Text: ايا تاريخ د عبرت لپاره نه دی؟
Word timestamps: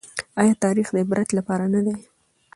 ايا 0.41 0.53
تاريخ 0.63 0.87
د 0.91 0.95
عبرت 1.03 1.29
لپاره 1.37 1.65
نه 1.73 1.81
دی؟ 1.85 1.95